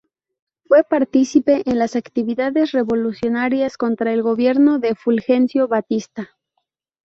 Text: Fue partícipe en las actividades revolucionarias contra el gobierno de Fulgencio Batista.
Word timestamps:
Fue 0.65 0.83
partícipe 0.83 1.61
en 1.69 1.77
las 1.77 1.95
actividades 1.95 2.71
revolucionarias 2.71 3.77
contra 3.77 4.11
el 4.13 4.23
gobierno 4.23 4.79
de 4.79 4.95
Fulgencio 4.95 5.67
Batista. 5.67 6.31